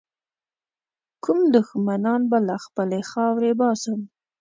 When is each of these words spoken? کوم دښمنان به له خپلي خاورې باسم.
کوم 1.23 1.39
دښمنان 1.55 2.21
به 2.29 2.37
له 2.47 2.55
خپلي 2.65 3.01
خاورې 3.11 3.51
باسم. 3.61 3.99